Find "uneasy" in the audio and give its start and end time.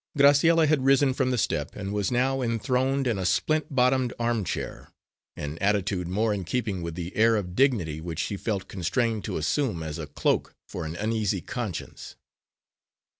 10.95-11.39